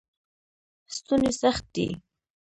[0.95, 1.87] ستوني سخت دی.